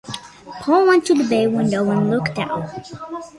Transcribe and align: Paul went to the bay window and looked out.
Paul 0.61 0.87
went 0.87 1.05
to 1.05 1.13
the 1.13 1.23
bay 1.25 1.45
window 1.45 1.87
and 1.91 2.09
looked 2.09 2.39
out. 2.39 2.67